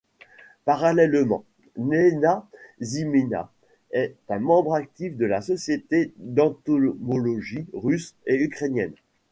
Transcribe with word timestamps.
Parallèlement, 0.65 1.43
Lena 1.77 2.49
Zimina 2.81 3.51
est 3.91 4.15
un 4.29 4.39
membre 4.39 4.73
actif 4.73 5.15
des 5.15 5.39
Sociétés 5.43 6.11
d'entomologies 6.17 7.67
russe 7.73 8.15
et 8.25 8.37
ukrainienne. 8.41 8.95